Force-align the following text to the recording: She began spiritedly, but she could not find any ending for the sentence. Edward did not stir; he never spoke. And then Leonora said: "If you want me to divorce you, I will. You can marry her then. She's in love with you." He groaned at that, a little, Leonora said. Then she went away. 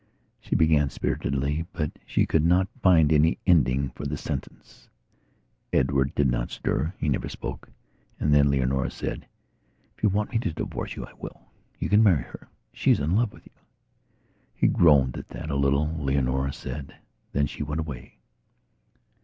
She 0.39 0.55
began 0.55 0.89
spiritedly, 0.89 1.67
but 1.73 1.91
she 2.07 2.25
could 2.25 2.43
not 2.43 2.67
find 2.81 3.13
any 3.13 3.37
ending 3.45 3.91
for 3.91 4.03
the 4.03 4.17
sentence. 4.17 4.89
Edward 5.71 6.15
did 6.15 6.27
not 6.27 6.49
stir; 6.49 6.91
he 6.97 7.07
never 7.07 7.29
spoke. 7.29 7.69
And 8.19 8.33
then 8.33 8.49
Leonora 8.49 8.89
said: 8.89 9.27
"If 9.95 10.01
you 10.01 10.09
want 10.09 10.31
me 10.31 10.39
to 10.39 10.53
divorce 10.53 10.95
you, 10.95 11.05
I 11.05 11.13
will. 11.13 11.39
You 11.77 11.87
can 11.87 12.01
marry 12.01 12.23
her 12.23 12.39
then. 12.49 12.49
She's 12.73 12.99
in 12.99 13.15
love 13.15 13.31
with 13.31 13.45
you." 13.45 13.61
He 14.55 14.65
groaned 14.67 15.17
at 15.17 15.29
that, 15.29 15.51
a 15.51 15.55
little, 15.55 15.87
Leonora 15.95 16.51
said. 16.51 16.95
Then 17.31 17.45
she 17.45 17.61
went 17.61 17.81
away. 17.81 18.17